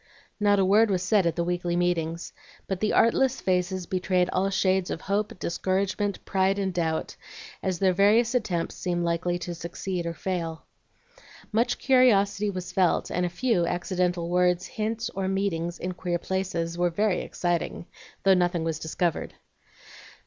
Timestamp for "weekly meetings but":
1.43-2.79